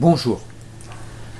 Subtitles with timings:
[0.00, 0.40] Bonjour.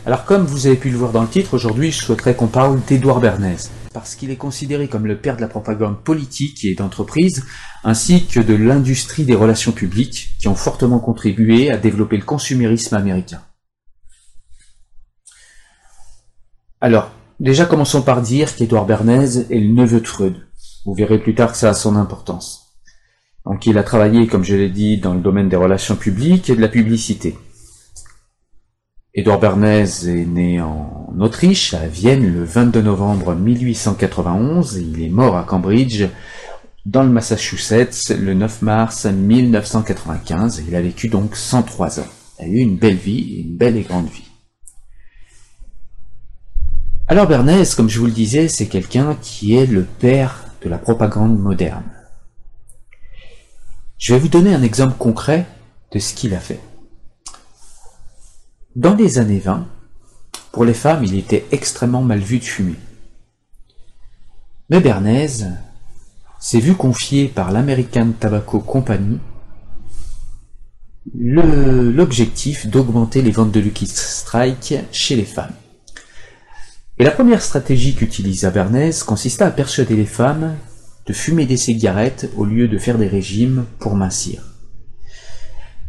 [0.05, 2.81] Alors comme vous avez pu le voir dans le titre, aujourd'hui je souhaiterais qu'on parle
[2.87, 7.47] d'Édouard Bernays, parce qu'il est considéré comme le père de la propagande politique et d'entreprise,
[7.83, 12.95] ainsi que de l'industrie des relations publiques, qui ont fortement contribué à développer le consumérisme
[12.95, 13.41] américain.
[16.83, 20.47] Alors, déjà commençons par dire qu'Édouard Bernays est le neveu de Freud.
[20.85, 22.77] Vous verrez plus tard que ça a son importance.
[23.47, 26.57] Donc il a travaillé, comme je l'ai dit, dans le domaine des relations publiques et
[26.57, 27.39] de la publicité.
[29.15, 35.11] Édouard Bernays est né en Autriche, à Vienne, le 22 novembre 1891 et il est
[35.11, 36.07] mort à Cambridge,
[36.87, 40.65] dans le Massachusetts, le 9 mars 1995.
[40.67, 42.07] Il a vécu donc 103 ans.
[42.41, 44.31] Il a eu une belle vie, une belle et grande vie.
[47.07, 50.79] Alors Bernays, comme je vous le disais, c'est quelqu'un qui est le père de la
[50.79, 51.85] propagande moderne.
[53.99, 55.45] Je vais vous donner un exemple concret
[55.93, 56.61] de ce qu'il a fait.
[58.75, 59.67] Dans les années 20,
[60.51, 62.77] pour les femmes, il était extrêmement mal vu de fumer.
[64.71, 65.45] Mais Bernays
[66.41, 69.19] s'est vu confier par l'American Tobacco Company
[71.15, 75.53] l'objectif d'augmenter les ventes de Lucky Strike chez les femmes.
[76.99, 80.57] Et la première stratégie qu'utilisa Bernays consista à persuader les femmes
[81.05, 84.52] de fumer des cigarettes au lieu de faire des régimes pour mincir.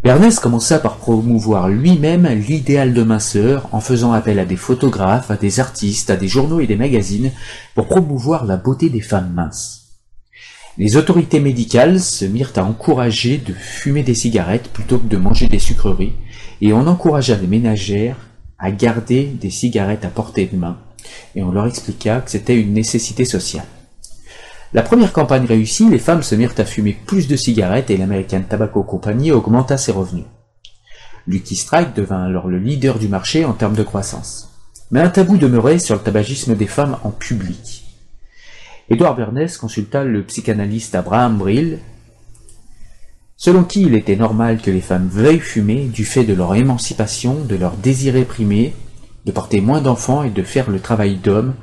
[0.04, 5.38] Bernays commença par promouvoir lui-même l'idéal de minceur en faisant appel à des photographes, à
[5.38, 7.32] des artistes, à des journaux et des magazines
[7.74, 9.94] pour promouvoir la beauté des femmes minces.
[10.78, 15.48] Les autorités médicales se mirent à encourager de fumer des cigarettes plutôt que de manger
[15.48, 16.16] des sucreries
[16.60, 18.18] et on encouragea les ménagères
[18.60, 20.80] à garder des cigarettes à portée de main
[21.34, 23.68] et on leur expliqua que c'était une nécessité sociale.
[24.74, 28.42] La première campagne réussie, les femmes se mirent à fumer plus de cigarettes et l'American
[28.42, 30.26] Tobacco Company augmenta ses revenus.
[31.28, 34.50] Lucky Strike devint alors le leader du marché en termes de croissance.
[34.90, 37.86] Mais un tabou demeurait sur le tabagisme des femmes en public.
[38.90, 41.78] Edward Bernays consulta le psychanalyste Abraham Brill,
[43.38, 47.46] selon qui il était normal que les femmes veuillent fumer du fait de leur émancipation,
[47.46, 48.74] de leur désir réprimé,
[49.26, 51.54] de porter moins d'enfants et de faire le travail d'homme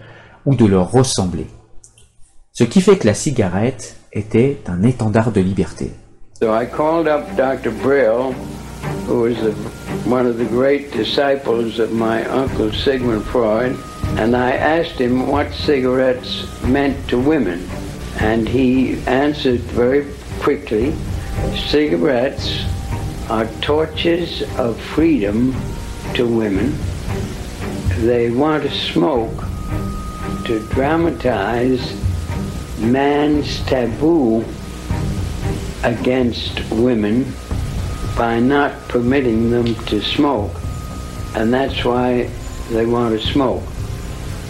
[0.46, 1.48] ou de leur ressembler.
[2.60, 5.92] Ce qui fait que la cigarette était un étendard de liberté.
[6.42, 7.70] So I called up Dr.
[7.70, 8.34] Brill,
[9.06, 9.52] who was the,
[10.04, 13.78] one of the great disciples of my uncle Sigmund Freud,
[14.18, 17.66] and I asked him what cigarettes meant to women.
[18.18, 20.04] And he answered very
[20.40, 20.92] quickly,
[21.70, 22.66] cigarettes
[23.30, 25.54] are torches of freedom
[26.12, 26.74] to women.
[28.04, 29.46] They want to smoke
[30.44, 31.96] to dramatize
[32.80, 34.44] man's taboo
[35.82, 37.24] against women
[38.16, 40.52] by not permitting them to smoke.
[41.34, 42.28] And that's why
[42.70, 43.62] they want to smoke.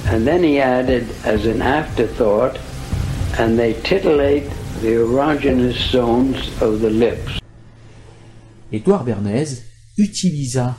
[0.06, 2.58] And then he added, as an afterthought,
[3.38, 4.48] and they titillate
[4.80, 7.38] the erogenous zones of the lips.
[8.72, 9.62] Édouard Bernays
[9.98, 10.76] utilisa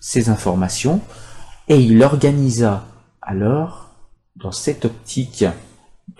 [0.00, 1.00] ces informations
[1.68, 2.84] et il organisa
[3.22, 3.94] alors,
[4.36, 5.44] dans cette optique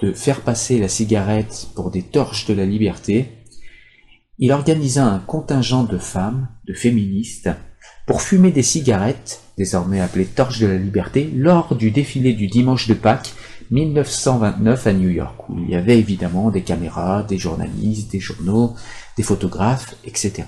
[0.03, 3.29] de faire passer la cigarette pour des torches de la liberté,
[4.39, 7.51] il organisa un contingent de femmes, de féministes,
[8.07, 12.87] pour fumer des cigarettes, désormais appelées torches de la liberté, lors du défilé du dimanche
[12.87, 13.35] de Pâques
[13.71, 18.75] 1929 à New York, où il y avait évidemment des caméras, des journalistes, des journaux,
[19.17, 20.45] des photographes, etc.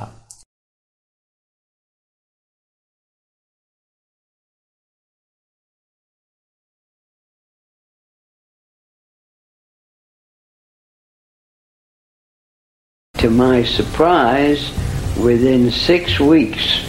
[13.20, 14.72] To my surprise,
[15.19, 16.81] within six weeks,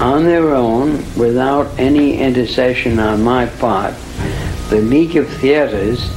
[0.00, 3.92] on their own, without any intercession on my part,
[4.70, 6.08] the League of Theaters,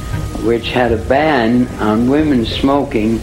[0.42, 3.20] which had a ban on women smoking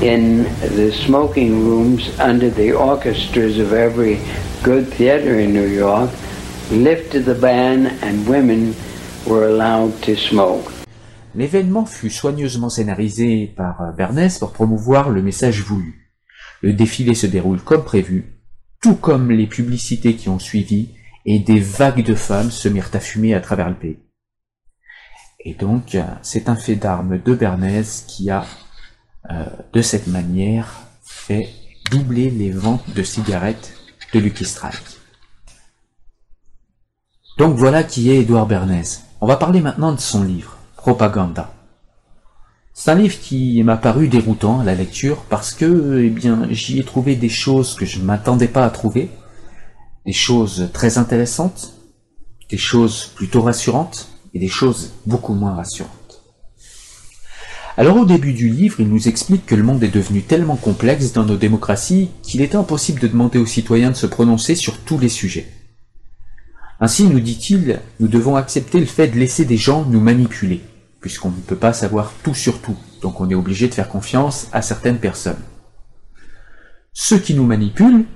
[0.00, 0.44] in
[0.74, 4.22] the smoking rooms under the orchestras of every
[4.62, 6.10] good theater in New York,
[6.70, 8.74] lifted the ban and women
[9.26, 10.73] were allowed to smoke.
[11.34, 16.12] L'événement fut soigneusement scénarisé par Bernès pour promouvoir le message voulu.
[16.62, 18.40] Le défilé se déroule comme prévu,
[18.80, 20.90] tout comme les publicités qui ont suivi,
[21.26, 23.98] et des vagues de femmes se mirent à fumer à travers le pays.
[25.40, 28.44] Et donc, c'est un fait d'armes de Bernès qui a,
[29.30, 31.48] euh, de cette manière, fait
[31.90, 33.74] doubler les ventes de cigarettes
[34.12, 34.98] de Lucky Strike.
[37.36, 39.00] Donc voilà qui est Edouard Bernays.
[39.20, 40.53] On va parler maintenant de son livre,
[40.84, 41.50] Propaganda.
[42.74, 46.14] C'est un livre qui m'a paru déroutant à la lecture parce que, eh
[46.54, 49.08] j'y ai trouvé des choses que je ne m'attendais pas à trouver,
[50.04, 51.72] des choses très intéressantes,
[52.50, 56.22] des choses plutôt rassurantes et des choses beaucoup moins rassurantes.
[57.78, 61.14] Alors au début du livre, il nous explique que le monde est devenu tellement complexe
[61.14, 64.98] dans nos démocraties qu'il est impossible de demander aux citoyens de se prononcer sur tous
[64.98, 65.48] les sujets.
[66.78, 70.60] Ainsi, nous dit-il, nous devons accepter le fait de laisser des gens nous manipuler,
[71.04, 74.48] puisqu'on ne peut pas savoir tout sur tout, donc on est obligé de faire confiance
[74.54, 75.42] à certaines personnes.
[76.94, 78.06] Ceux qui nous manipulent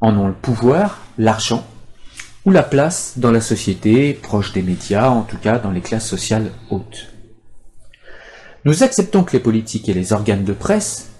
[0.00, 1.64] en ont le pouvoir, l'argent,
[2.44, 6.08] ou la place dans la société, proche des médias, en tout cas dans les classes
[6.08, 7.14] sociales hautes.
[8.64, 11.10] Nous acceptons que les politiques et les organes de presse,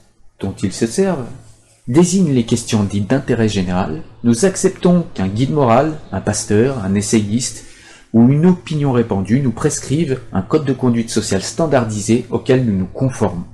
[0.40, 1.28] dont ils se servent,
[1.86, 7.69] désignent les questions dites d'intérêt général, nous acceptons qu'un guide moral, un pasteur, un essayiste
[8.12, 12.86] ou une opinion répandue nous prescrivent un code de conduite sociale standardisé auquel nous nous
[12.86, 13.46] conformons.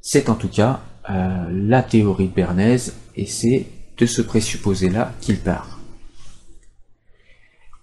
[0.00, 3.66] C'est en tout cas euh, la théorie de Bernays et c'est
[3.96, 5.78] de ce présupposé-là qu'il part.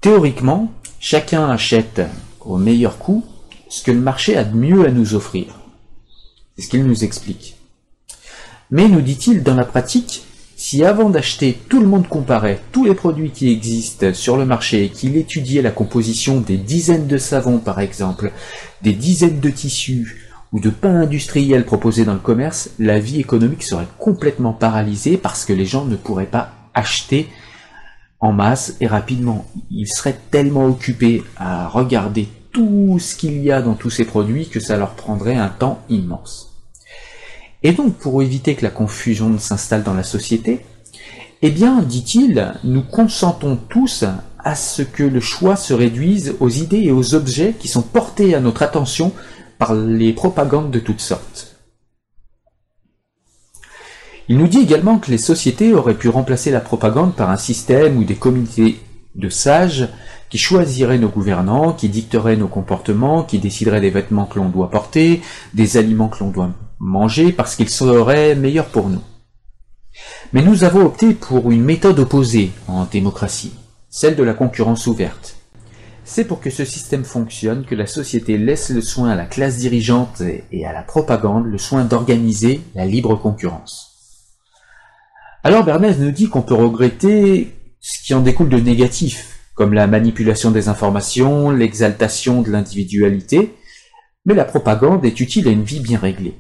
[0.02, 2.02] Théoriquement, chacun achète
[2.42, 3.26] au meilleur coût
[3.70, 5.60] ce que le marché a de mieux à nous offrir.
[6.56, 7.58] C'est ce qu'il nous explique.
[8.72, 10.24] Mais, nous dit-il, dans la pratique,
[10.58, 14.86] si avant d'acheter tout le monde comparait tous les produits qui existent sur le marché
[14.86, 18.32] et qu'il étudiait la composition des dizaines de savons par exemple,
[18.82, 23.62] des dizaines de tissus ou de pains industriels proposés dans le commerce, la vie économique
[23.62, 27.28] serait complètement paralysée parce que les gens ne pourraient pas acheter
[28.20, 29.46] en masse et rapidement.
[29.70, 34.50] Ils seraient tellement occupés à regarder tout ce qu'il y a dans tous ces produits
[34.50, 36.47] que ça leur prendrait un temps immense.
[37.64, 40.66] Et donc, pour éviter que la confusion ne s'installe dans la société,
[41.42, 44.06] eh bien, dit-il, nous consentons tous
[44.44, 48.36] à ce que le choix se réduise aux idées et aux objets qui sont portés
[48.36, 49.12] à notre attention
[49.58, 51.56] par les propagandes de toutes sortes.
[54.30, 57.98] Il nous dit également que les sociétés auraient pu remplacer la propagande par un système
[57.98, 58.80] ou des comités
[59.16, 59.88] de sages
[60.30, 64.70] qui choisiraient nos gouvernants, qui dicteraient nos comportements, qui décideraient des vêtements que l'on doit
[64.70, 65.22] porter,
[65.54, 69.02] des aliments que l'on doit manger, parce qu'ils seraient meilleurs pour nous.
[70.34, 73.54] Mais nous avons opté pour une méthode opposée en démocratie,
[73.90, 75.38] celle de la concurrence ouverte.
[76.04, 79.58] C'est pour que ce système fonctionne que la société laisse le soin à la classe
[79.58, 80.22] dirigeante
[80.52, 83.94] et à la propagande le soin d'organiser la libre concurrence.
[85.44, 89.88] Alors Bernays nous dit qu'on peut regretter ce qui en découle de négatif, comme la
[89.88, 93.54] manipulation des informations, l'exaltation de l'individualité,
[94.26, 96.36] mais la propagande est utile à une vie bien réglée.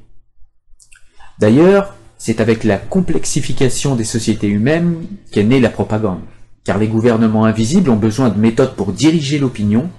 [1.40, 6.22] D'ailleurs, c'est avec la complexification des sociétés humaines qu'est née la propagande,
[6.64, 9.90] car les gouvernements invisibles ont besoin de méthodes pour diriger l'opinion,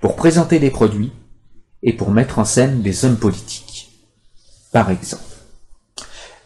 [0.00, 1.12] pour présenter des produits
[1.82, 3.90] et pour mettre en scène des hommes politiques.
[4.72, 5.33] Par exemple.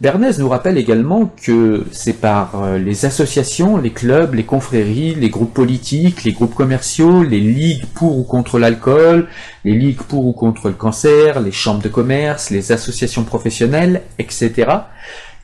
[0.01, 5.29] Bernays nous rappelle également que c'est par euh, les associations, les clubs, les confréries, les
[5.29, 9.27] groupes politiques, les groupes commerciaux, les ligues pour ou contre l'alcool,
[9.65, 14.71] les ligues pour ou contre le cancer, les chambres de commerce, les associations professionnelles, etc.,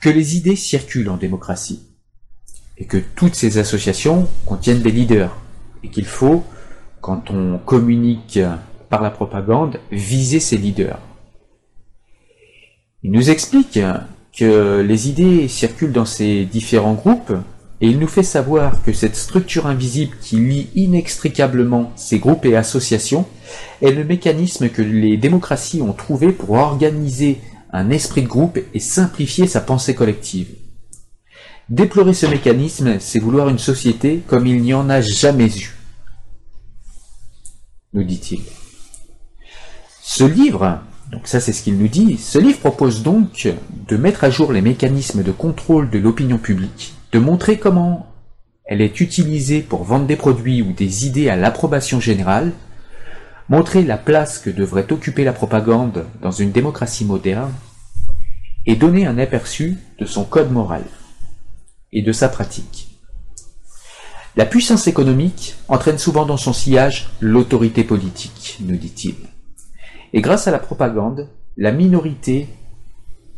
[0.00, 1.82] que les idées circulent en démocratie.
[2.78, 5.36] Et que toutes ces associations contiennent des leaders.
[5.82, 6.44] Et qu'il faut,
[7.00, 8.38] quand on communique
[8.88, 11.00] par la propagande, viser ces leaders.
[13.02, 13.80] Il nous explique
[14.36, 17.32] que les idées circulent dans ces différents groupes,
[17.80, 22.56] et il nous fait savoir que cette structure invisible qui lie inextricablement ces groupes et
[22.56, 23.26] associations
[23.82, 27.40] est le mécanisme que les démocraties ont trouvé pour organiser
[27.72, 30.48] un esprit de groupe et simplifier sa pensée collective.
[31.68, 35.76] Déplorer ce mécanisme, c'est vouloir une société comme il n'y en a jamais eu,
[37.92, 38.40] nous dit-il.
[40.02, 40.80] Ce livre,
[41.14, 42.18] Donc ça c'est ce qu'il nous dit.
[42.18, 43.48] Ce livre propose donc
[43.88, 48.06] de mettre à jour les mécanismes de contrôle de l'opinion publique, de montrer comment
[48.64, 52.50] elle est utilisée pour vendre des produits ou des idées à l'approbation générale,
[53.48, 57.52] montrer la place que devrait occuper la propagande dans une démocratie moderne,
[58.66, 60.82] et donner un aperçu de son code moral
[61.92, 62.88] et de sa pratique.
[64.34, 69.14] La puissance économique entraîne souvent dans son sillage l'autorité politique, nous dit-il.
[70.16, 72.46] Et grâce à la propagande, la minorité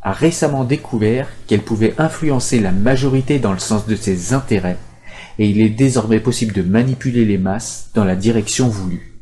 [0.03, 4.77] a récemment découvert qu'elle pouvait influencer la majorité dans le sens de ses intérêts,
[5.39, 9.19] et il est désormais possible de manipuler les masses dans la direction voulue.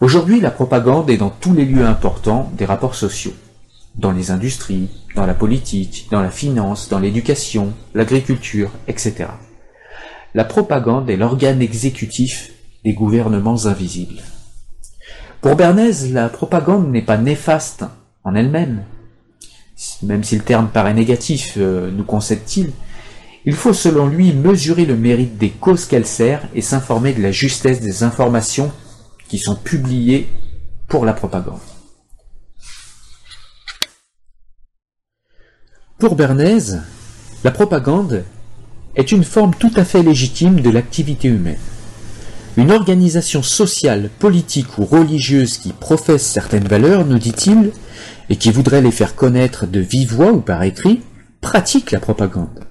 [0.00, 3.34] Aujourd'hui, la propagande est dans tous les lieux importants des rapports sociaux,
[3.96, 9.26] dans les industries, dans la politique, dans la finance, dans l'éducation, l'agriculture, etc.
[10.32, 12.52] La propagande est l'organe exécutif
[12.84, 14.22] des gouvernements invisibles.
[15.40, 17.84] Pour Bernays, la propagande n'est pas néfaste
[18.24, 18.84] en elle-même.
[20.02, 22.72] Même si le terme paraît négatif, euh, nous concède-t-il,
[23.46, 27.32] il faut selon lui mesurer le mérite des causes qu'elle sert et s'informer de la
[27.32, 28.70] justesse des informations
[29.28, 30.28] qui sont publiées
[30.88, 31.60] pour la propagande.
[35.98, 36.80] Pour Bernays,
[37.44, 38.24] la propagande
[38.94, 41.56] est une forme tout à fait légitime de l'activité humaine.
[42.56, 47.70] Une organisation sociale, politique ou religieuse qui professe certaines valeurs, nous dit-il,
[48.28, 51.00] et qui voudrait les faire connaître de vive voix ou par écrit,
[51.40, 52.66] pratique la propagande.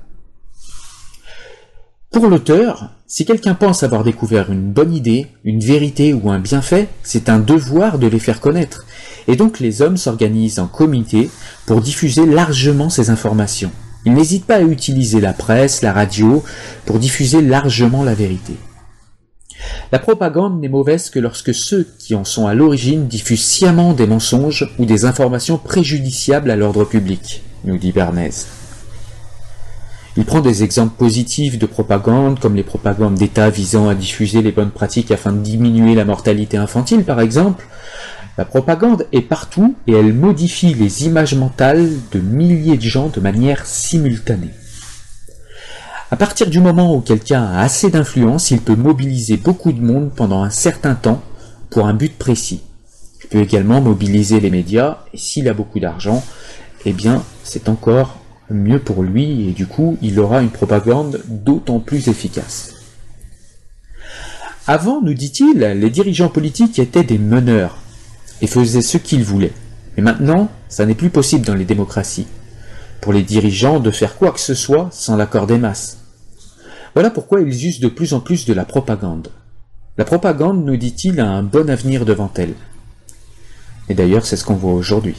[2.11, 6.89] Pour l'auteur, si quelqu'un pense avoir découvert une bonne idée, une vérité ou un bienfait,
[7.01, 8.85] c'est un devoir de les faire connaître,
[9.27, 11.29] et donc les hommes s'organisent en comité
[11.65, 13.71] pour diffuser largement ces informations.
[14.05, 16.43] Ils n'hésitent pas à utiliser la presse, la radio,
[16.85, 18.55] pour diffuser largement la vérité.
[19.91, 24.07] La propagande n'est mauvaise que lorsque ceux qui en sont à l'origine diffusent sciemment des
[24.07, 28.45] mensonges ou des informations préjudiciables à l'ordre public, nous dit Bernays.
[30.17, 34.51] Il prend des exemples positifs de propagande, comme les propagandes d'État visant à diffuser les
[34.51, 37.65] bonnes pratiques afin de diminuer la mortalité infantile, par exemple.
[38.37, 43.19] La propagande est partout et elle modifie les images mentales de milliers de gens de
[43.19, 44.51] manière simultanée.
[46.11, 50.09] À partir du moment où quelqu'un a assez d'influence, il peut mobiliser beaucoup de monde
[50.15, 51.21] pendant un certain temps
[51.69, 52.63] pour un but précis.
[53.23, 56.23] Il peut également mobiliser les médias, et s'il a beaucoup d'argent,
[56.85, 58.17] eh bien, c'est encore
[58.49, 62.73] mieux pour lui, et du coup, il aura une propagande d'autant plus efficace.
[64.65, 67.77] Avant, nous dit-il, les dirigeants politiques étaient des meneurs,
[68.41, 69.53] et faisaient ce qu'ils voulaient.
[69.95, 72.25] Mais maintenant, ça n'est plus possible dans les démocraties,
[72.99, 75.98] pour les dirigeants de faire quoi que ce soit sans l'accord des masses.
[76.93, 79.29] Voilà pourquoi ils usent de plus en plus de la propagande.
[79.97, 82.53] La propagande, nous dit-il, a un bon avenir devant elle.
[83.89, 85.15] Et d'ailleurs, c'est ce qu'on voit aujourd'hui.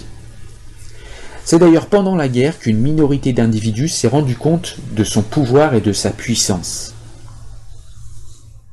[1.44, 5.80] C'est d'ailleurs pendant la guerre qu'une minorité d'individus s'est rendu compte de son pouvoir et
[5.80, 6.94] de sa puissance,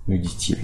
[0.07, 0.57] nous dit-il.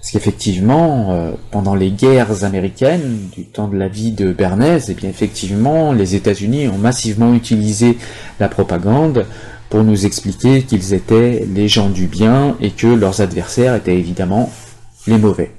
[0.00, 4.94] Parce qu'effectivement, euh, pendant les guerres américaines, du temps de la vie de Bernays, eh
[4.94, 7.98] bien effectivement, les États-Unis ont massivement utilisé
[8.40, 9.26] la propagande
[9.70, 14.52] pour nous expliquer qu'ils étaient les gens du bien et que leurs adversaires étaient évidemment
[15.06, 15.52] les mauvais.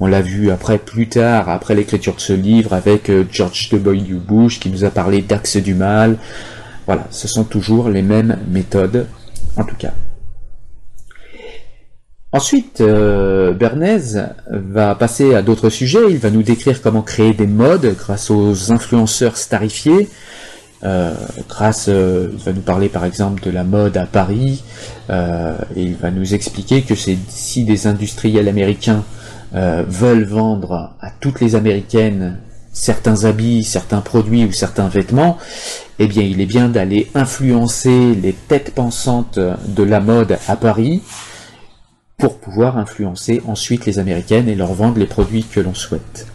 [0.00, 4.14] On l'a vu après, plus tard, après l'écriture de ce livre, avec euh, George W.
[4.14, 6.18] Bush qui nous a parlé d'axe du mal.
[6.86, 9.06] Voilà, ce sont toujours les mêmes méthodes,
[9.56, 9.92] en tout cas.
[12.32, 16.10] Ensuite, euh, Bernays va passer à d'autres sujets.
[16.10, 20.08] Il va nous décrire comment créer des modes grâce aux influenceurs starifiés,
[20.84, 21.14] euh,
[21.48, 24.62] grâce, euh, il va nous parler par exemple de la mode à Paris,
[25.10, 29.04] euh, et il va nous expliquer que si des industriels américains
[29.52, 32.38] veulent vendre à toutes les américaines
[32.72, 35.38] certains habits, certains produits ou certains vêtements,
[36.00, 41.02] eh bien il est bien d'aller influencer les têtes pensantes de la mode à Paris
[42.18, 46.26] pour pouvoir influencer ensuite les américaines et leur vendre les produits que l'on souhaite.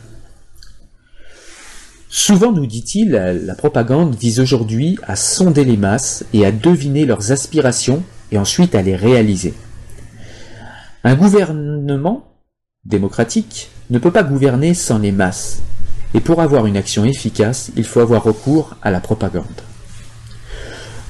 [2.12, 7.32] Souvent, nous dit-il, la propagande vise aujourd'hui à sonder les masses et à deviner leurs
[7.32, 8.02] aspirations
[8.32, 9.54] et ensuite à les réaliser.
[11.04, 12.26] Un gouvernement
[12.84, 15.62] démocratique ne peut pas gouverner sans les masses,
[16.16, 19.46] et pour avoir une action efficace, il faut avoir recours à la propagande.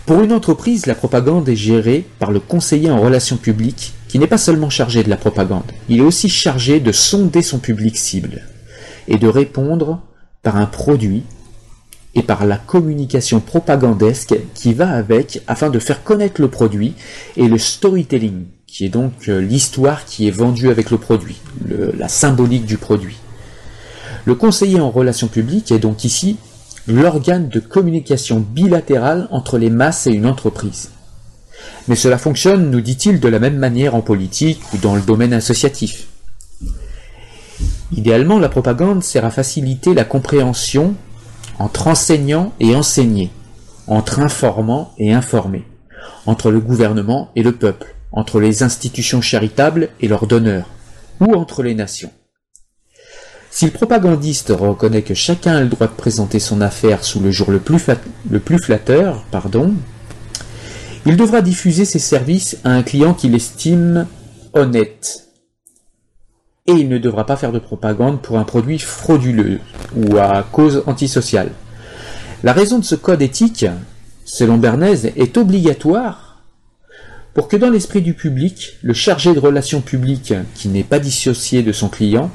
[0.06, 4.28] Pour une entreprise, la propagande est gérée par le conseiller en relations publiques, qui n'est
[4.28, 8.42] pas seulement chargé de la propagande, il est aussi chargé de sonder son public cible
[9.08, 10.02] et de répondre
[10.44, 11.24] par un produit
[12.16, 16.96] et par la communication propagandesque qui va avec afin de faire connaître le produit
[17.38, 22.08] et le storytelling qui est donc euh, l'histoire qui est vendue avec le produit, la
[22.08, 23.18] symbolique du produit.
[24.26, 26.38] Le conseiller en relations publiques est donc ici
[26.88, 30.92] l'organe de communication bilatérale entre les masses et une entreprise.
[31.88, 35.34] Mais cela fonctionne, nous dit-il, de la même manière en politique ou dans le domaine
[35.34, 36.09] associatif.
[37.96, 40.96] Idéalement, la propagande sert à faciliter la compréhension
[41.58, 43.32] entre enseignant et enseigné,
[43.88, 45.64] entre informant et informé,
[46.26, 50.70] entre le gouvernement et le peuple, entre les institutions charitables et leurs donneurs,
[51.20, 52.12] ou entre les nations.
[53.52, 57.32] Si le propagandiste reconnaît que chacun a le droit de présenter son affaire sous le
[57.32, 57.88] jour le plus,
[58.30, 59.74] le plus flatteur, pardon,
[61.06, 64.06] il devra diffuser ses services à un client qu'il estime
[64.54, 65.29] honnête.
[66.70, 69.60] Et il ne devra pas faire de propagande pour un produit frauduleux
[69.96, 71.50] ou à cause antisociale.
[72.44, 73.66] La raison de ce code éthique,
[74.24, 76.44] selon Bernays, est obligatoire
[77.34, 81.64] pour que dans l'esprit du public, le chargé de relations publiques, qui n'est pas dissocié
[81.64, 82.30] de son client,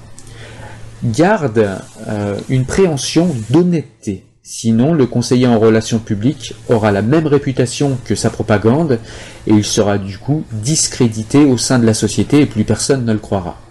[1.04, 4.24] garde euh, une préhension d'honnêteté.
[4.42, 8.98] Sinon, le conseiller en relations publiques aura la même réputation que sa propagande
[9.46, 13.12] et il sera du coup discrédité au sein de la société et plus personne ne
[13.12, 13.63] le croira.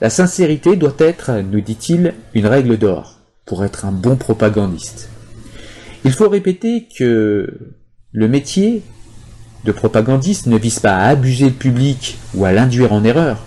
[0.00, 5.08] La sincérité doit être, nous dit-il, une règle d'or pour être un bon propagandiste.
[6.04, 7.72] Il faut répéter que
[8.12, 8.82] le métier
[9.64, 13.42] de propagandiste ne vise pas à abuser le public ou à l'induire en erreur,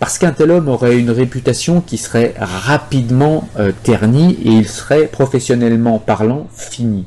[0.00, 5.06] parce qu'un tel homme aurait une réputation qui serait rapidement euh, ternie et il serait
[5.06, 7.06] professionnellement parlant fini.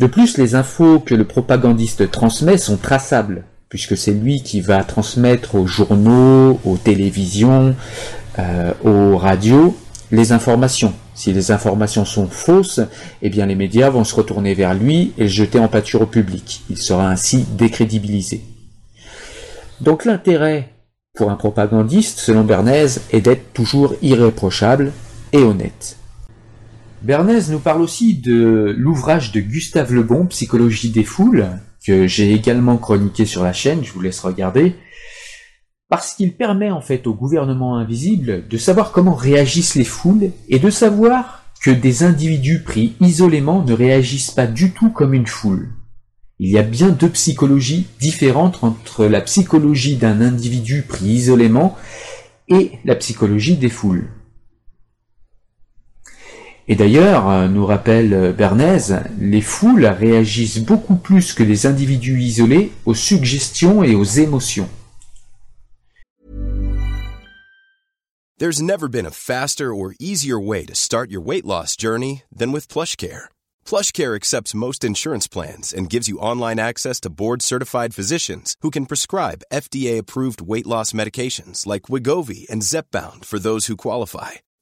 [0.00, 4.84] De plus, les infos que le propagandiste transmet sont traçables, puisque c'est lui qui va
[4.84, 7.74] transmettre aux journaux, aux télévisions,
[8.38, 9.76] euh, aux radios
[10.12, 10.92] les informations.
[11.14, 12.80] Si les informations sont fausses,
[13.22, 16.06] eh bien les médias vont se retourner vers lui et le jeter en pâture au
[16.06, 16.62] public.
[16.68, 18.42] Il sera ainsi décrédibilisé.
[19.80, 20.70] Donc l'intérêt
[21.16, 24.92] pour un propagandiste, selon Bernays, est d'être toujours irréprochable
[25.32, 25.96] et honnête.
[27.02, 31.46] Bernays nous parle aussi de l'ouvrage de Gustave Lebon, Psychologie des foules,
[31.86, 34.76] que j'ai également chroniqué sur la chaîne, je vous laisse regarder,
[35.88, 40.58] parce qu'il permet en fait au gouvernement invisible de savoir comment réagissent les foules et
[40.58, 45.70] de savoir que des individus pris isolément ne réagissent pas du tout comme une foule.
[46.38, 51.76] Il y a bien deux psychologies différentes entre la psychologie d'un individu pris isolément
[52.48, 54.08] et la psychologie des foules.
[56.70, 62.70] Et d'ailleurs, euh, nous rappelle Bernays, les foules réagissent beaucoup plus que les individus isolés
[62.86, 64.68] aux suggestions et aux émotions.
[68.38, 72.52] There's never been a faster or easier way to start your weight loss journey than
[72.52, 73.24] with PlushCare.
[73.66, 78.86] PlushCare accepts most insurance plans and gives you online access to board-certified physicians who can
[78.86, 84.34] prescribe FDA-approved weight loss medications like Wigovi and Zepbound for those who qualify.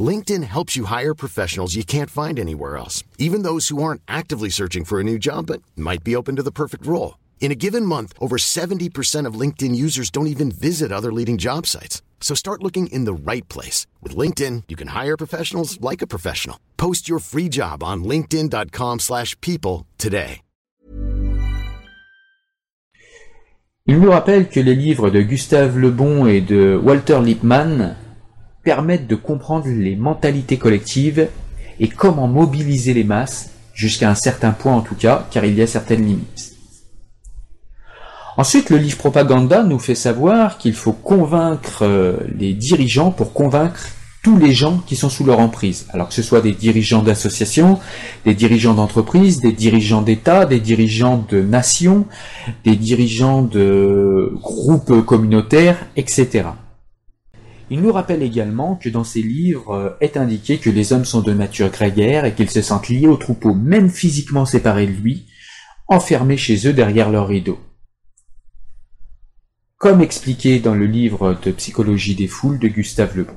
[0.00, 4.50] LinkedIn helps you hire professionals you can't find anywhere else, even those who aren't actively
[4.50, 7.18] searching for a new job but might be open to the perfect role.
[7.40, 11.66] In a given month, over 70% of LinkedIn users don't even visit other leading job
[11.66, 12.00] sites.
[12.20, 13.88] So start looking in the right place.
[14.00, 16.60] With LinkedIn, you can hire professionals like a professional.
[16.76, 20.42] Post your free job on linkedin.com slash people today.
[23.86, 27.96] Il nous rappelle que les livres de Gustave Le Bon et de Walter Lippmann
[28.62, 31.28] permettent de comprendre les mentalités collectives
[31.78, 35.62] et comment mobiliser les masses, jusqu'à un certain point en tout cas, car il y
[35.62, 36.52] a certaines limites.
[38.36, 43.88] Ensuite, le livre Propaganda nous fait savoir qu'il faut convaincre euh, les dirigeants pour convaincre
[44.22, 45.86] tous les gens qui sont sous leur emprise.
[45.90, 47.78] Alors que ce soit des dirigeants d'associations,
[48.24, 52.06] des dirigeants d'entreprises, des dirigeants d'État, des dirigeants de nations,
[52.64, 56.44] des dirigeants de groupes communautaires, etc.
[57.72, 61.20] Il nous rappelle également que dans ces livres euh, est indiqué que les hommes sont
[61.20, 65.26] de nature grégaire et qu'ils se sentent liés au troupeau, même physiquement séparés de lui,
[65.86, 67.60] enfermés chez eux derrière leurs rideaux.
[69.76, 73.36] Comme expliqué dans le livre de Psychologie des foules de Gustave Le Bon.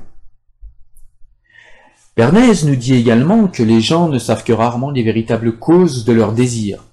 [2.16, 6.12] Bernays nous dit également que les gens ne savent que rarement les véritables causes de
[6.12, 6.84] leurs désirs,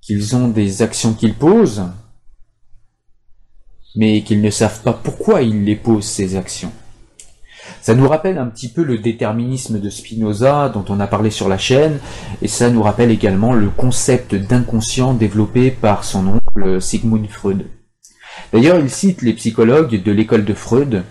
[0.00, 1.84] qu'ils ont des actions qu'ils posent,
[3.96, 6.72] mais qu'ils ne savent pas pourquoi ils les posent ces actions.
[7.82, 11.48] Ça nous rappelle un petit peu le déterminisme de Spinoza dont on a parlé sur
[11.48, 11.98] la chaîne,
[12.42, 17.66] et ça nous rappelle également le concept d'inconscient développé par son oncle Sigmund Freud.
[18.52, 21.04] D'ailleurs, il cite les psychologues de l'école de Freud,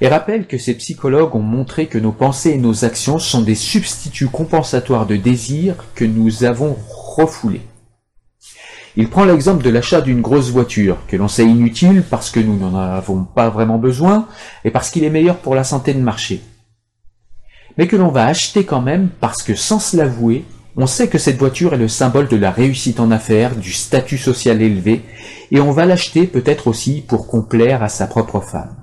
[0.00, 3.54] et rappelle que ces psychologues ont montré que nos pensées et nos actions sont des
[3.54, 7.62] substituts compensatoires de désirs que nous avons refoulés.
[8.96, 12.58] Il prend l'exemple de l'achat d'une grosse voiture, que l'on sait inutile parce que nous
[12.58, 14.26] n'en avons pas vraiment besoin
[14.64, 16.42] et parce qu'il est meilleur pour la santé de marché.
[17.78, 20.44] Mais que l'on va acheter quand même parce que sans se l'avouer,
[20.76, 24.18] on sait que cette voiture est le symbole de la réussite en affaires, du statut
[24.18, 25.02] social élevé,
[25.50, 28.81] et on va l'acheter peut-être aussi pour complaire à sa propre femme.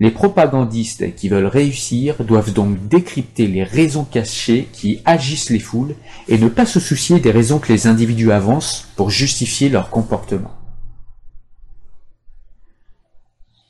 [0.00, 5.96] Les propagandistes qui veulent réussir doivent donc décrypter les raisons cachées qui agissent les foules
[6.28, 10.52] et ne pas se soucier des raisons que les individus avancent pour justifier leur comportement.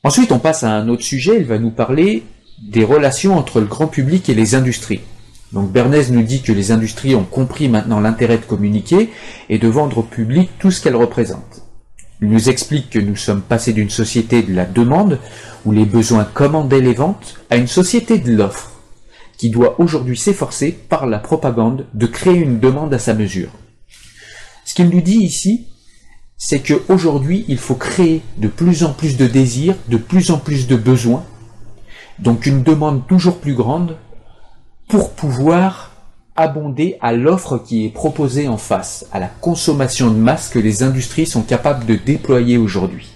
[0.03, 2.23] Ensuite, on passe à un autre sujet, il va nous parler
[2.61, 5.01] des relations entre le grand public et les industries.
[5.51, 9.09] Donc Bernays nous dit que les industries ont compris maintenant l'intérêt de communiquer
[9.49, 11.58] et de vendre au public tout ce qu'elles représentent.
[12.21, 15.19] Il nous explique que nous sommes passés d'une société de la demande,
[15.65, 18.71] où les besoins commandaient les ventes, à une société de l'offre,
[19.37, 23.51] qui doit aujourd'hui s'efforcer, par la propagande, de créer une demande à sa mesure.
[24.65, 25.67] Ce qu'il nous dit ici,
[26.37, 30.67] c'est qu'aujourd'hui, il faut créer de plus en plus de désirs, de plus en plus
[30.67, 31.25] de besoins,
[32.19, 33.97] donc une demande toujours plus grande,
[34.89, 35.88] pour pouvoir
[36.39, 40.83] abonder à l'offre qui est proposée en face, à la consommation de masse que les
[40.83, 43.11] industries sont capables de déployer aujourd'hui.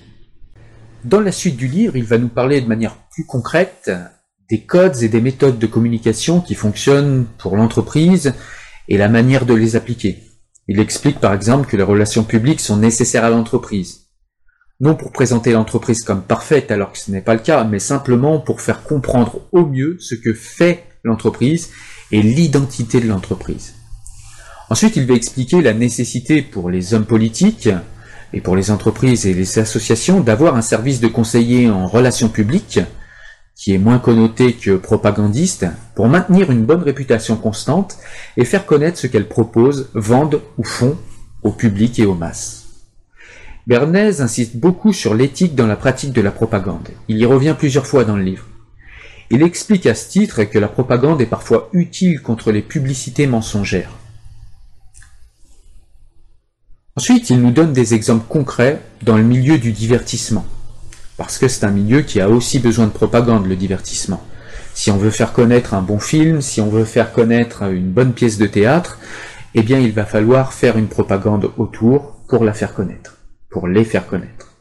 [1.05, 3.89] Dans la suite du livre, il va nous parler de manière plus concrète
[4.49, 8.33] des codes et des méthodes de communication qui fonctionnent pour l'entreprise
[8.89, 10.19] et la manière de les appliquer.
[10.67, 14.07] Il explique par exemple que les relations publiques sont nécessaires à l'entreprise.
[14.81, 18.39] Non pour présenter l'entreprise comme parfaite alors que ce n'est pas le cas, mais simplement
[18.39, 21.69] pour faire comprendre au mieux ce que fait l'entreprise
[22.11, 23.73] et l'identité de l'entreprise.
[24.69, 27.69] Ensuite, il va expliquer la nécessité pour les hommes politiques
[28.33, 32.79] et pour les entreprises et les associations d'avoir un service de conseiller en relations publiques
[33.55, 37.97] qui est moins connoté que propagandiste pour maintenir une bonne réputation constante
[38.35, 40.97] et faire connaître ce qu'elles proposent, vendent ou font
[41.43, 42.63] au public et aux masses.
[43.67, 46.89] Bernays insiste beaucoup sur l'éthique dans la pratique de la propagande.
[47.07, 48.45] Il y revient plusieurs fois dans le livre.
[49.29, 53.91] Il explique à ce titre que la propagande est parfois utile contre les publicités mensongères.
[56.95, 60.45] Ensuite, il nous donne des exemples concrets dans le milieu du divertissement,
[61.17, 64.23] parce que c'est un milieu qui a aussi besoin de propagande, le divertissement.
[64.75, 68.13] Si on veut faire connaître un bon film, si on veut faire connaître une bonne
[68.13, 68.99] pièce de théâtre,
[69.55, 73.17] eh bien il va falloir faire une propagande autour pour la faire connaître,
[73.49, 74.52] pour les faire connaître.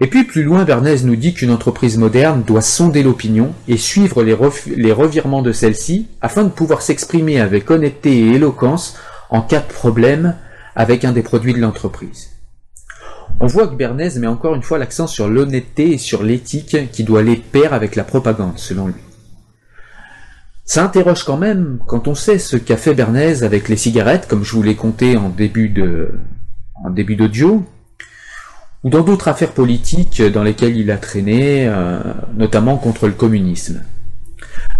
[0.00, 4.22] Et puis plus loin, Bernays nous dit qu'une entreprise moderne doit sonder l'opinion et suivre
[4.22, 4.32] les,
[4.92, 8.96] revirements de celle-ci afin de pouvoir s'exprimer avec honnêteté et éloquence
[9.28, 10.36] en cas de problème
[10.76, 12.30] avec un des produits de l'entreprise.
[13.40, 17.02] On voit que Bernays met encore une fois l'accent sur l'honnêteté et sur l'éthique qui
[17.02, 18.94] doit aller pair avec la propagande, selon lui.
[20.64, 24.44] Ça interroge quand même quand on sait ce qu'a fait Bernays avec les cigarettes, comme
[24.44, 25.70] je vous l'ai compté en début
[27.16, 27.64] d'audio,
[28.84, 32.00] ou dans d'autres affaires politiques dans lesquelles il a traîné, euh,
[32.36, 33.82] notamment contre le communisme.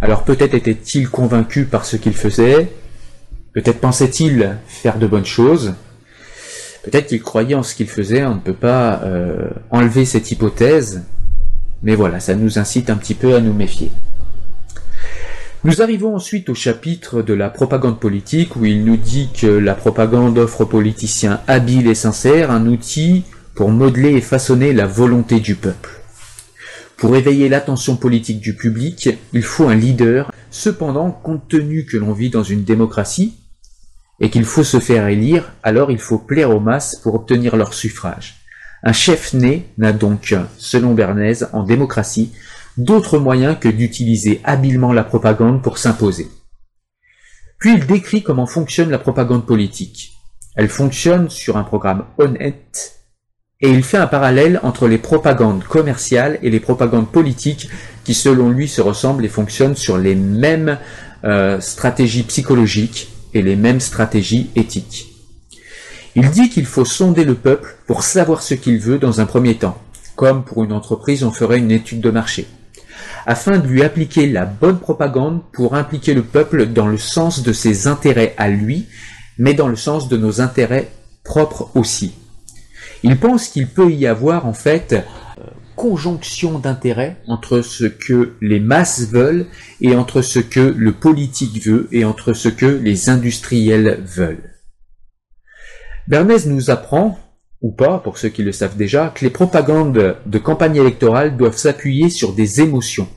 [0.00, 2.70] Alors peut-être était-il convaincu par ce qu'il faisait,
[3.52, 5.74] peut-être pensait-il faire de bonnes choses,
[6.84, 11.02] peut-être qu'il croyait en ce qu'il faisait, on ne peut pas euh, enlever cette hypothèse,
[11.82, 13.90] mais voilà, ça nous incite un petit peu à nous méfier.
[15.64, 19.74] Nous arrivons ensuite au chapitre de la propagande politique où il nous dit que la
[19.74, 23.24] propagande offre aux politiciens habiles et sincères un outil
[23.58, 25.90] pour modeler et façonner la volonté du peuple.
[26.96, 30.30] Pour éveiller l'attention politique du public, il faut un leader.
[30.52, 33.34] Cependant, compte tenu que l'on vit dans une démocratie
[34.20, 37.74] et qu'il faut se faire élire, alors il faut plaire aux masses pour obtenir leur
[37.74, 38.36] suffrage.
[38.84, 42.30] Un chef né n'a donc, selon Bernays, en démocratie,
[42.76, 46.28] d'autres moyens que d'utiliser habilement la propagande pour s'imposer.
[47.58, 50.12] Puis il décrit comment fonctionne la propagande politique.
[50.54, 52.97] Elle fonctionne sur un programme honnête
[53.60, 57.68] et il fait un parallèle entre les propagandes commerciales et les propagandes politiques
[58.04, 60.78] qui selon lui se ressemblent et fonctionnent sur les mêmes
[61.24, 65.08] euh, stratégies psychologiques et les mêmes stratégies éthiques.
[66.14, 69.56] Il dit qu'il faut sonder le peuple pour savoir ce qu'il veut dans un premier
[69.56, 69.78] temps,
[70.14, 72.46] comme pour une entreprise on ferait une étude de marché,
[73.26, 77.52] afin de lui appliquer la bonne propagande pour impliquer le peuple dans le sens de
[77.52, 78.86] ses intérêts à lui,
[79.36, 80.90] mais dans le sens de nos intérêts
[81.24, 82.14] propres aussi.
[83.02, 85.04] Il pense qu'il peut y avoir en fait
[85.78, 89.46] conjonction d'intérêts entre ce que les masses veulent
[89.80, 94.54] et entre ce que le politique veut et entre ce que les industriels veulent.
[96.08, 97.18] Bernays nous apprend,
[97.62, 101.56] ou pas pour ceux qui le savent déjà, que les propagandes de campagne électorale doivent
[101.56, 103.08] s'appuyer sur des émotions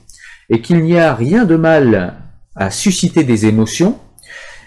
[0.48, 2.14] et qu'il n'y a rien de mal
[2.54, 3.98] à susciter des émotions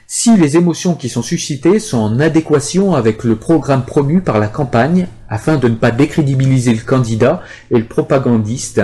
[0.08, 4.48] si les émotions qui sont suscitées sont en adéquation avec le programme promu par la
[4.48, 7.42] campagne afin de ne pas décrédibiliser le candidat
[7.72, 8.82] et le propagandiste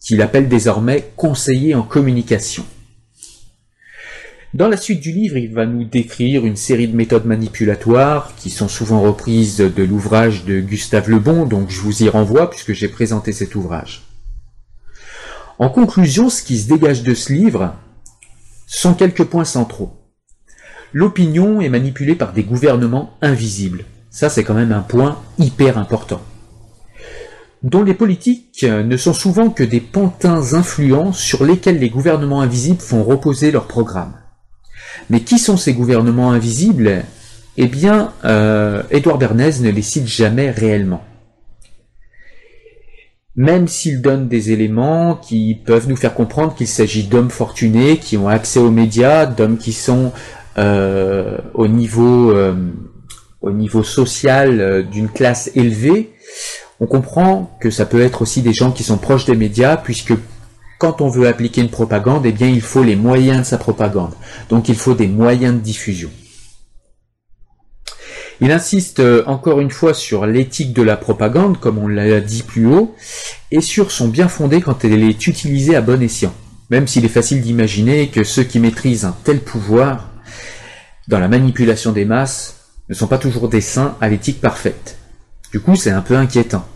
[0.00, 2.64] qu'il appelle désormais conseiller en communication.
[4.54, 8.50] Dans la suite du livre, il va nous décrire une série de méthodes manipulatoires qui
[8.50, 12.72] sont souvent reprises de l'ouvrage de Gustave Le Bon, donc je vous y renvoie puisque
[12.72, 14.02] j'ai présenté cet ouvrage.
[15.58, 17.74] En conclusion, ce qui se dégage de ce livre
[18.66, 20.01] sont quelques points centraux.
[20.92, 23.84] L'opinion est manipulée par des gouvernements invisibles.
[24.10, 26.20] Ça, c'est quand même un point hyper important.
[27.62, 32.80] Dont les politiques ne sont souvent que des pantins influents sur lesquels les gouvernements invisibles
[32.80, 34.14] font reposer leur programme.
[35.08, 37.04] Mais qui sont ces gouvernements invisibles?
[37.56, 41.04] Eh bien, euh, Édouard Bernays ne les cite jamais réellement.
[43.36, 48.18] Même s'il donne des éléments qui peuvent nous faire comprendre qu'il s'agit d'hommes fortunés, qui
[48.18, 52.54] ont accès aux médias, d'hommes qui sont euh, au niveau euh,
[53.42, 56.12] au niveau social euh, d'une classe élevée,
[56.80, 60.14] on comprend que ça peut être aussi des gens qui sont proches des médias, puisque
[60.78, 64.12] quand on veut appliquer une propagande, eh bien, il faut les moyens de sa propagande.
[64.48, 66.10] Donc, il faut des moyens de diffusion.
[68.40, 72.42] Il insiste euh, encore une fois sur l'éthique de la propagande, comme on l'a dit
[72.42, 72.94] plus haut,
[73.52, 76.34] et sur son bien fondé quand elle est utilisée à bon escient.
[76.70, 80.11] Même s'il est facile d'imaginer que ceux qui maîtrisent un tel pouvoir
[81.12, 84.96] dans la manipulation des masses ne sont pas toujours des saints à l'éthique parfaite.
[85.52, 86.66] Du coup, c'est un peu inquiétant.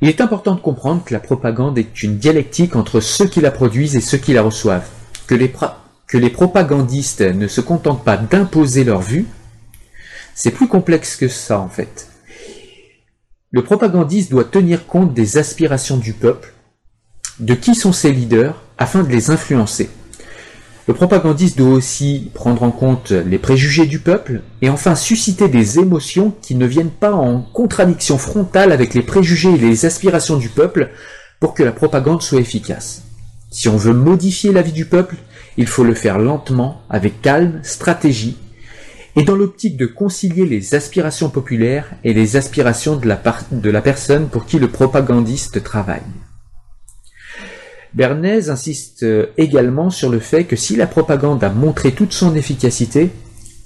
[0.00, 3.50] Il est important de comprendre que la propagande est une dialectique entre ceux qui la
[3.50, 4.88] produisent et ceux qui la reçoivent,
[5.26, 5.52] que les,
[6.06, 9.26] que les propagandistes ne se contentent pas d'imposer leur vue,
[10.36, 12.08] c'est plus complexe que ça en fait.
[13.50, 16.54] Le propagandiste doit tenir compte des aspirations du peuple,
[17.40, 19.90] de qui sont ses leaders, afin de les influencer.
[20.86, 25.78] Le propagandiste doit aussi prendre en compte les préjugés du peuple et enfin susciter des
[25.78, 30.50] émotions qui ne viennent pas en contradiction frontale avec les préjugés et les aspirations du
[30.50, 30.90] peuple
[31.40, 33.02] pour que la propagande soit efficace.
[33.50, 35.16] Si on veut modifier la vie du peuple,
[35.56, 38.36] il faut le faire lentement, avec calme, stratégie,
[39.16, 43.80] et dans l'optique de concilier les aspirations populaires et les aspirations de la, de la
[43.80, 46.02] personne pour qui le propagandiste travaille.
[47.94, 52.34] Bernays insiste euh, également sur le fait que si la propagande a montré toute son
[52.34, 53.10] efficacité,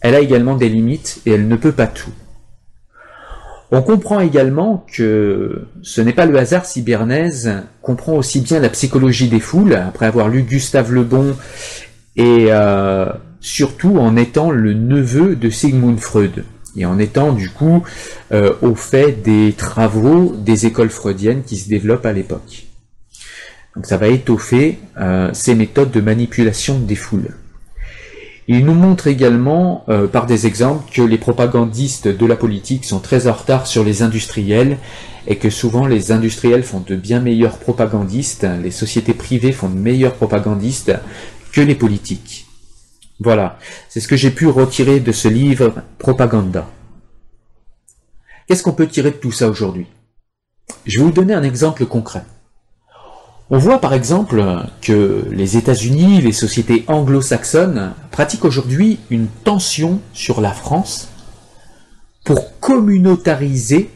[0.01, 2.13] elle a également des limites et elle ne peut pas tout.
[3.71, 8.71] On comprend également que ce n'est pas le hasard si Bernays comprend aussi bien la
[8.71, 11.37] psychologie des foules, après avoir lu Gustave Le Bon,
[12.17, 13.07] et euh,
[13.41, 16.45] surtout en étant le neveu de Sigmund Freud,
[16.77, 17.83] et en étant du coup
[18.33, 22.68] euh, au fait des travaux des écoles freudiennes qui se développent à l'époque.
[23.77, 27.35] Donc ça va étoffer euh, ces méthodes de manipulation des foules.
[28.51, 32.99] Il nous montre également euh, par des exemples que les propagandistes de la politique sont
[32.99, 34.79] très en retard sur les industriels
[35.27, 39.79] et que souvent les industriels font de bien meilleurs propagandistes, les sociétés privées font de
[39.79, 40.95] meilleurs propagandistes
[41.53, 42.47] que les politiques.
[43.21, 43.59] Voilà,
[43.91, 46.71] c'est ce que j'ai pu retirer de ce livre Propaganda.
[48.47, 49.87] Qu'est-ce qu'on peut tirer de tout ça aujourd'hui?
[50.87, 52.23] Je vais vous donner un exemple concret.
[53.51, 54.45] On voit par exemple
[54.83, 61.09] que les États-Unis, les sociétés anglo-saxonnes pratiquent aujourd'hui une tension sur la France
[62.27, 63.89] pour communautariser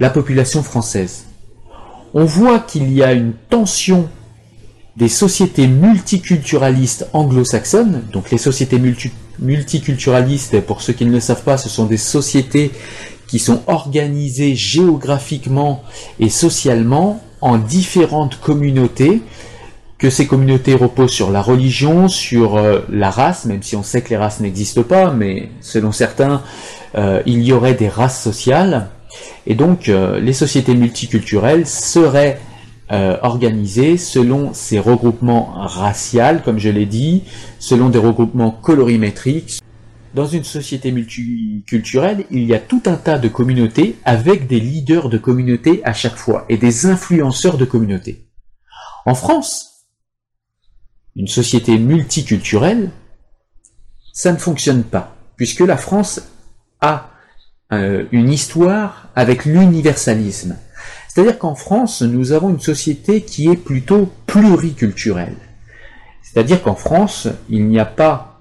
[0.00, 1.26] la population française.
[2.14, 4.08] On voit qu'il y a une tension
[4.96, 8.80] des sociétés multiculturalistes anglo-saxonnes, donc les sociétés
[9.38, 12.70] multiculturalistes, pour ceux qui ne le savent pas, ce sont des sociétés
[13.32, 15.82] qui sont organisées géographiquement
[16.20, 19.22] et socialement en différentes communautés,
[19.96, 24.02] que ces communautés reposent sur la religion, sur euh, la race, même si on sait
[24.02, 26.42] que les races n'existent pas, mais selon certains,
[26.94, 28.88] euh, il y aurait des races sociales.
[29.46, 32.38] Et donc, euh, les sociétés multiculturelles seraient
[33.22, 37.22] organisées selon ces regroupements raciaux, comme je l'ai dit,
[37.58, 39.62] selon des regroupements colorimétriques.
[40.14, 45.08] Dans une société multiculturelle, il y a tout un tas de communautés avec des leaders
[45.08, 48.28] de communautés à chaque fois et des influenceurs de communautés.
[49.06, 49.86] En France,
[51.16, 52.90] une société multiculturelle,
[54.12, 56.20] ça ne fonctionne pas, puisque la France
[56.80, 57.10] a
[57.72, 60.56] euh, une histoire avec l'universalisme.
[61.08, 65.36] C'est-à-dire qu'en France, nous avons une société qui est plutôt pluriculturelle.
[66.22, 68.31] C'est-à-dire qu'en France, il n'y a pas,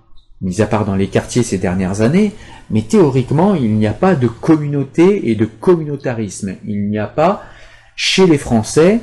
[0.41, 2.33] mis à part dans les quartiers ces dernières années,
[2.69, 6.55] mais théoriquement, il n'y a pas de communauté et de communautarisme.
[6.65, 7.43] Il n'y a pas,
[7.95, 9.01] chez les Français,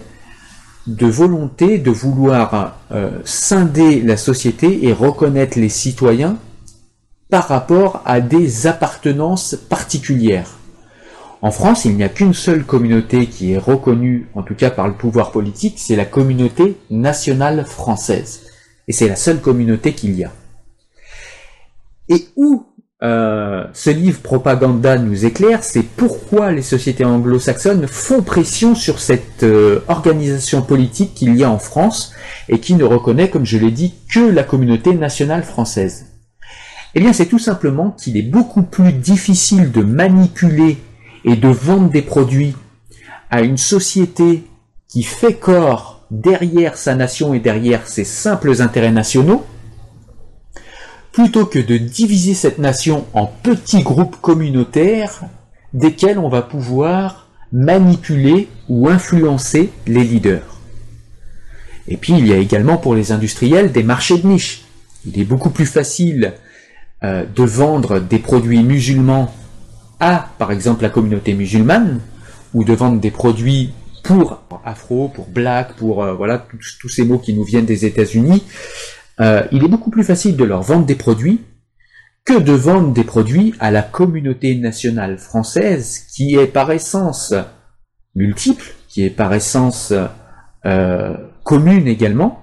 [0.87, 6.39] de volonté de vouloir euh, scinder la société et reconnaître les citoyens
[7.29, 10.57] par rapport à des appartenances particulières.
[11.43, 14.89] En France, il n'y a qu'une seule communauté qui est reconnue, en tout cas par
[14.89, 18.47] le pouvoir politique, c'est la communauté nationale française.
[18.89, 20.33] Et c'est la seule communauté qu'il y a.
[22.09, 22.65] Et où
[23.03, 29.45] euh, ce livre Propaganda nous éclaire, c'est pourquoi les sociétés anglo-saxonnes font pression sur cette
[29.45, 32.13] euh, organisation politique qu'il y a en France
[32.49, 36.07] et qui ne reconnaît, comme je l'ai dit, que la communauté nationale française.
[36.95, 40.79] Eh bien, c'est tout simplement qu'il est beaucoup plus difficile de manipuler
[41.25, 42.57] et de vendre des produits
[43.31, 44.45] à une société
[44.89, 49.45] qui fait corps derrière sa nation et derrière ses simples intérêts nationaux,
[51.19, 55.23] plutôt que de diviser cette nation en petits groupes communautaires
[55.73, 60.61] desquels on va pouvoir manipuler ou influencer les leaders.
[61.89, 64.63] Et puis il y a également pour les industriels des marchés de niche.
[65.07, 66.35] Il est beaucoup plus facile
[67.03, 69.35] euh, de vendre des produits musulmans
[69.99, 71.99] à, par exemple, la communauté musulmane,
[72.55, 73.73] ou de vendre des produits
[74.05, 76.47] pour afro, pour black, pour euh, voilà
[76.81, 78.45] tous, ces mots qui nous viennent des États-Unis,
[79.21, 81.41] euh, il est beaucoup plus facile de leur vendre des produits
[82.25, 87.35] que de vendre des produits à la communauté nationale française qui est par essence
[88.15, 89.95] multiple, qui est par essence
[90.67, 92.43] euh, commune également.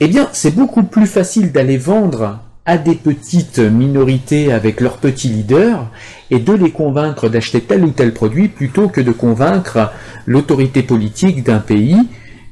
[0.00, 5.28] Eh bien, c'est beaucoup plus facile d'aller vendre à des petites minorités avec leurs petits
[5.28, 5.90] leaders
[6.30, 9.92] et de les convaincre d'acheter tel ou tel produit plutôt que de convaincre
[10.26, 11.96] l'autorité politique d'un pays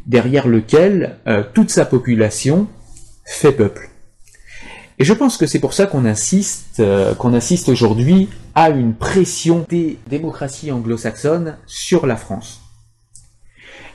[0.07, 2.67] derrière lequel euh, toute sa population
[3.25, 3.91] fait peuple.
[4.99, 8.95] Et je pense que c'est pour ça qu'on insiste, euh, qu'on assiste aujourd'hui à une
[8.95, 12.61] pression des démocraties anglo-saxonnes sur la France.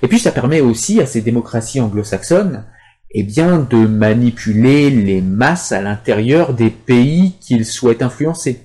[0.01, 2.65] Et puis ça permet aussi à ces démocraties anglo-saxonnes
[3.11, 8.61] eh bien, de manipuler les masses à l'intérieur des pays qu'ils souhaitent influencer.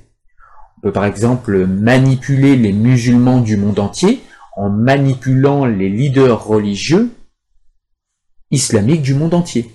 [0.76, 4.22] On peut par exemple manipuler les musulmans du monde entier
[4.56, 7.10] en manipulant les leaders religieux
[8.54, 9.70] islamiques du monde entier.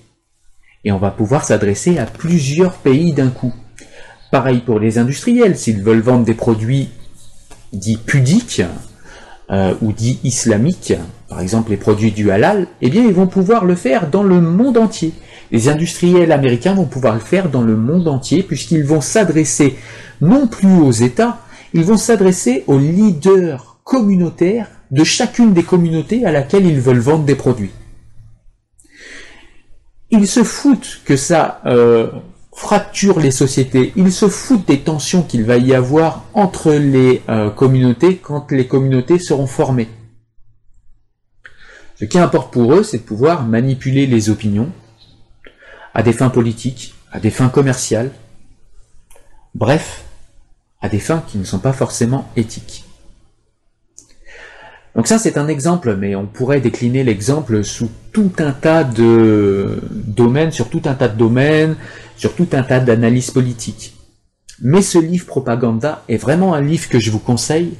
[0.85, 3.53] Et on va pouvoir s'adresser à plusieurs pays d'un coup.
[4.31, 6.89] Pareil pour les industriels, s'ils veulent vendre des produits
[7.73, 8.61] dits pudiques
[9.51, 10.93] euh, ou dits islamiques,
[11.27, 14.39] par exemple les produits du halal, eh bien ils vont pouvoir le faire dans le
[14.39, 15.13] monde entier.
[15.51, 19.75] Les industriels américains vont pouvoir le faire dans le monde entier puisqu'ils vont s'adresser
[20.21, 21.39] non plus aux États,
[21.73, 27.25] ils vont s'adresser aux leaders communautaires de chacune des communautés à laquelle ils veulent vendre
[27.25, 27.71] des produits.
[30.11, 32.09] Ils se foutent que ça euh,
[32.51, 37.49] fracture les sociétés, ils se foutent des tensions qu'il va y avoir entre les euh,
[37.49, 39.89] communautés quand les communautés seront formées.
[41.95, 44.71] Ce qui importe pour eux, c'est de pouvoir manipuler les opinions
[45.93, 48.11] à des fins politiques, à des fins commerciales,
[49.53, 50.03] bref,
[50.81, 52.85] à des fins qui ne sont pas forcément éthiques.
[54.99, 59.79] Donc ça c'est un exemple, mais on pourrait décliner l'exemple sous tout un tas de
[59.93, 61.77] domaines, sur tout un tas de domaines,
[62.17, 63.93] sur tout un tas d'analyses politiques.
[64.61, 67.75] Mais ce livre Propaganda est vraiment un livre que je vous conseille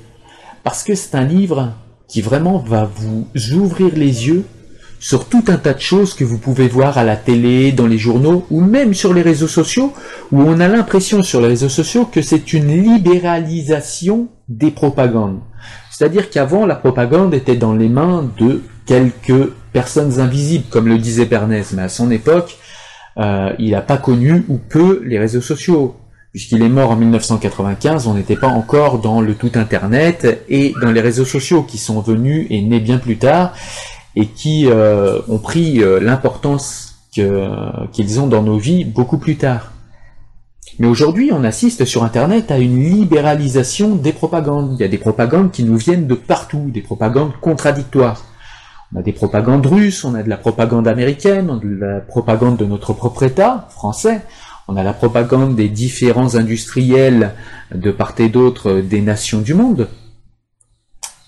[0.64, 1.74] parce que c'est un livre
[2.08, 4.46] qui vraiment va vous ouvrir les yeux
[5.02, 7.98] sur tout un tas de choses que vous pouvez voir à la télé, dans les
[7.98, 9.92] journaux ou même sur les réseaux sociaux,
[10.32, 15.42] où on a l'impression sur les réseaux sociaux que c'est une libéralisation des propagandes.
[16.00, 21.26] C'est-à-dire qu'avant, la propagande était dans les mains de quelques personnes invisibles, comme le disait
[21.26, 22.58] Bernays, mais à son époque,
[23.18, 25.98] euh, il n'a pas connu ou peu les réseaux sociaux
[26.32, 30.94] puisqu'il est mort en 1995, on n'était pas encore dans le tout Internet et dans
[30.94, 33.54] les réseaux sociaux qui sont venus et nés bien plus tard
[34.16, 39.74] et qui euh, ont pris euh, l'importance qu'ils ont dans nos vies beaucoup plus tard.
[40.80, 44.78] Mais aujourd'hui, on assiste sur Internet à une libéralisation des propagandes.
[44.80, 48.24] Il y a des propagandes qui nous viennent de partout, des propagandes contradictoires.
[48.96, 52.00] On a des propagandes russes, on a de la propagande américaine, on a de la
[52.00, 54.22] propagande de notre propre État français,
[54.70, 57.34] on a la propagande des différents industriels
[57.76, 59.90] de part et d'autre des nations du monde.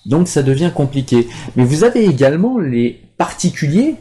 [0.06, 1.28] Donc ça devient compliqué.
[1.56, 3.96] Mais vous avez également les particuliers,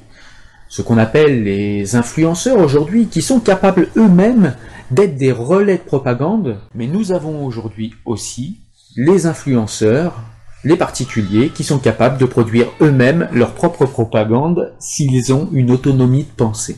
[0.72, 4.55] ce qu'on appelle les influenceurs aujourd'hui, qui sont capables eux-mêmes
[4.89, 6.61] d'être des relais de propagande.
[6.74, 8.61] Mais nous avons aujourd'hui aussi
[8.95, 10.24] les influenceurs
[10.63, 16.24] les particuliers qui sont capables de produire eux-mêmes leur propre propagande s'ils ont une autonomie
[16.24, 16.78] de pensée.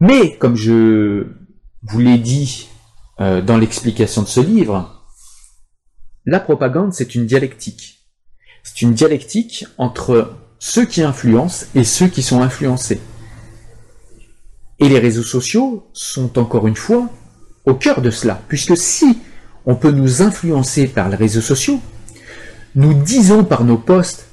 [0.00, 1.28] Mais, comme je
[1.82, 2.68] vous l'ai dit
[3.20, 5.02] euh, dans l'explication de ce livre,
[6.26, 8.00] la propagande, c'est une dialectique.
[8.64, 13.00] C'est une dialectique entre ceux qui influencent et ceux qui sont influencés.
[14.78, 17.08] Et les réseaux sociaux sont encore une fois
[17.66, 19.18] au cœur de cela, puisque si
[19.66, 21.80] on peut nous influencer par les réseaux sociaux,
[22.76, 24.28] nous disons par nos posts,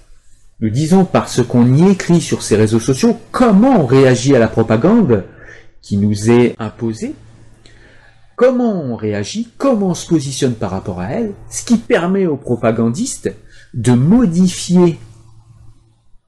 [0.59, 4.39] nous disons par ce qu'on y écrit sur ces réseaux sociaux, comment on réagit à
[4.39, 5.25] la propagande
[5.81, 7.15] qui nous est imposée,
[8.35, 12.37] comment on réagit, comment on se positionne par rapport à elle, ce qui permet aux
[12.37, 13.33] propagandistes
[13.73, 14.99] de modifier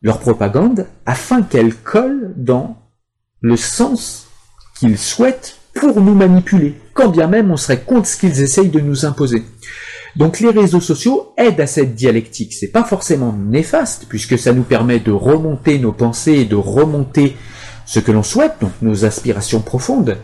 [0.01, 2.77] leur propagande afin qu'elle colle dans
[3.41, 4.27] le sens
[4.79, 8.79] qu'ils souhaitent pour nous manipuler, quand bien même on serait contre ce qu'ils essayent de
[8.79, 9.43] nous imposer.
[10.15, 12.53] Donc les réseaux sociaux aident à cette dialectique.
[12.53, 17.37] C'est pas forcément néfaste, puisque ça nous permet de remonter nos pensées et de remonter
[17.85, 20.17] ce que l'on souhaite, donc nos aspirations profondes.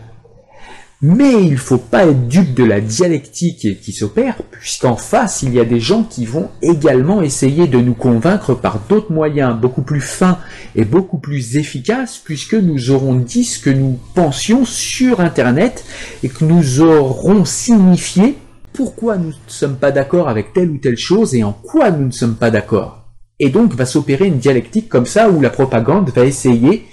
[1.00, 5.60] Mais il faut pas être dupe de la dialectique qui s'opère, puisqu'en face, il y
[5.60, 10.00] a des gens qui vont également essayer de nous convaincre par d'autres moyens beaucoup plus
[10.00, 10.38] fins
[10.74, 15.84] et beaucoup plus efficaces, puisque nous aurons dit ce que nous pensions sur Internet
[16.24, 18.36] et que nous aurons signifié
[18.72, 22.06] pourquoi nous ne sommes pas d'accord avec telle ou telle chose et en quoi nous
[22.06, 23.04] ne sommes pas d'accord.
[23.38, 26.86] Et donc va s'opérer une dialectique comme ça où la propagande va essayer,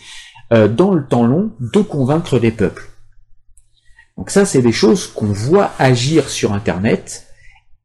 [0.54, 2.92] euh, dans le temps long, de convaincre les peuples.
[4.18, 7.28] Donc ça, c'est des choses qu'on voit agir sur Internet,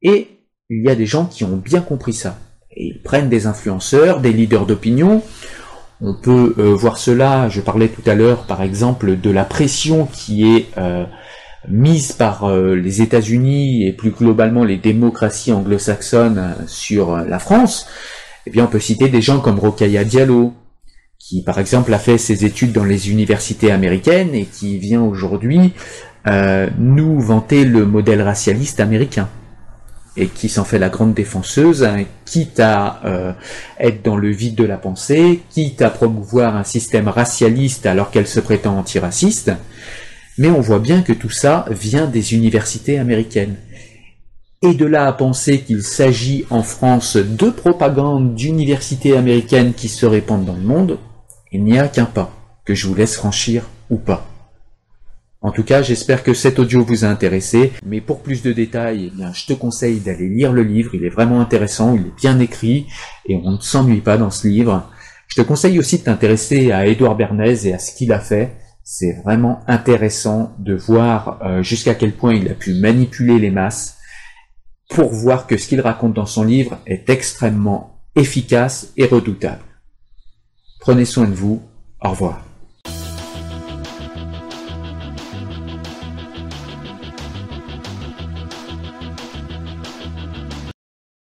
[0.03, 0.28] et
[0.70, 2.39] il y a des gens qui ont bien compris ça.
[2.70, 5.22] Et ils prennent des influenceurs, des leaders d'opinion.
[6.01, 10.07] On peut euh, voir cela, je parlais tout à l'heure par exemple de la pression
[10.07, 11.05] qui est euh,
[11.68, 17.87] mise par euh, les États-Unis et plus globalement les démocraties anglo-saxonnes sur la France.
[18.47, 20.55] Eh bien, on peut citer des gens comme Rokaya Diallo,
[21.18, 25.74] qui par exemple a fait ses études dans les universités américaines et qui vient aujourd'hui
[26.26, 29.28] euh, nous vanter le modèle racialiste américain
[30.16, 33.32] et qui s'en fait la grande défenseuse, hein, quitte à euh,
[33.78, 38.26] être dans le vide de la pensée, quitte à promouvoir un système racialiste alors qu'elle
[38.26, 39.52] se prétend antiraciste.
[40.36, 43.56] Mais on voit bien que tout ça vient des universités américaines.
[44.62, 50.04] Et de là à penser qu'il s'agit en France de propagande d'universités américaines qui se
[50.04, 50.98] répandent dans le monde,
[51.50, 52.30] il n'y a qu'un pas
[52.64, 54.30] que je vous laisse franchir ou pas.
[55.43, 59.07] En tout cas, j'espère que cet audio vous a intéressé, mais pour plus de détails,
[59.07, 62.16] eh bien, je te conseille d'aller lire le livre, il est vraiment intéressant, il est
[62.20, 62.86] bien écrit,
[63.26, 64.91] et on ne s'ennuie pas dans ce livre.
[65.28, 68.53] Je te conseille aussi de t'intéresser à Édouard Bernays et à ce qu'il a fait.
[68.82, 73.97] C'est vraiment intéressant de voir euh, jusqu'à quel point il a pu manipuler les masses
[74.91, 79.62] pour voir que ce qu'il raconte dans son livre est extrêmement efficace et redoutable.
[80.80, 81.62] Prenez soin de vous.
[82.03, 82.49] Au revoir.